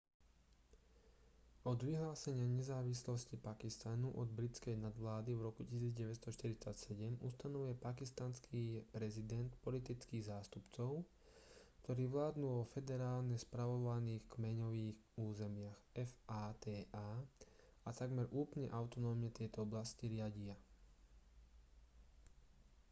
[1.71, 10.89] od vyhlásenia nezávislosti pakistanu od britskej nadvlády v roku 1947 ustanovuje pakistanský prezident politických zástupcov
[11.85, 14.95] ktorí vládnu vo federálne spravovaných kmeňových
[15.29, 16.79] územiach fata
[17.85, 20.55] a takmer úplne autonómne tieto oblasti riadia